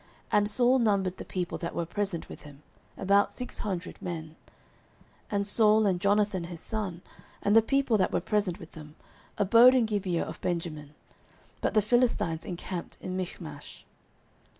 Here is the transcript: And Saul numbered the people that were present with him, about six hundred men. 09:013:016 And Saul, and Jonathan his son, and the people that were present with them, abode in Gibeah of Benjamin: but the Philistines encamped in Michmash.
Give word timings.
And 0.31 0.49
Saul 0.49 0.79
numbered 0.79 1.17
the 1.17 1.25
people 1.25 1.59
that 1.59 1.75
were 1.75 1.85
present 1.85 2.27
with 2.27 2.41
him, 2.41 2.63
about 2.97 3.31
six 3.31 3.59
hundred 3.59 4.01
men. 4.01 4.35
09:013:016 5.29 5.29
And 5.29 5.45
Saul, 5.45 5.85
and 5.85 6.01
Jonathan 6.01 6.43
his 6.45 6.59
son, 6.59 7.03
and 7.43 7.55
the 7.55 7.61
people 7.61 7.99
that 7.99 8.11
were 8.11 8.19
present 8.19 8.57
with 8.57 8.71
them, 8.71 8.95
abode 9.37 9.75
in 9.75 9.85
Gibeah 9.85 10.25
of 10.25 10.41
Benjamin: 10.41 10.95
but 11.61 11.75
the 11.75 11.83
Philistines 11.83 12.45
encamped 12.45 12.97
in 12.99 13.15
Michmash. 13.15 13.85